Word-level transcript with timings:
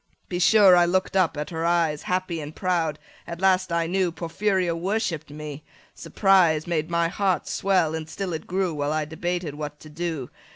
30 0.23 0.25
Be 0.29 0.39
sure 0.39 0.75
I 0.75 0.85
look'd 0.85 1.15
up 1.15 1.37
at 1.37 1.51
her 1.51 1.63
eyes 1.63 2.01
Happy 2.01 2.41
and 2.41 2.55
proud; 2.55 2.97
at 3.27 3.39
last 3.39 3.71
I 3.71 3.85
knew 3.85 4.11
Porphyria 4.11 4.75
worshipp'd 4.75 5.29
me; 5.29 5.63
surprise 5.93 6.65
Made 6.65 6.89
my 6.89 7.07
heart 7.07 7.47
swell, 7.47 7.93
and 7.93 8.09
still 8.09 8.33
it 8.33 8.47
grew 8.47 8.73
While 8.73 8.93
I 8.93 9.05
debated 9.05 9.53
what 9.53 9.79
to 9.81 9.89
do. 9.91 10.31